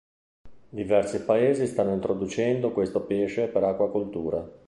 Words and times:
Diversi 0.69 1.21
paesi 1.25 1.67
stanno 1.67 1.93
introducendo 1.93 2.71
questo 2.71 3.01
pesce 3.01 3.47
per 3.49 3.61
acquacoltura. 3.65 4.43